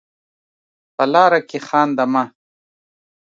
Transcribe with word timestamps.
په 0.95 1.03
لاره 1.13 1.39
کې 1.49 1.59
خانده 1.67 2.05
مه. 2.13 2.23